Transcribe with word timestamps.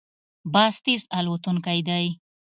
باز 0.53 0.75
تېز 0.85 1.01
الوتونکی 1.17 1.79
دی 1.87 2.05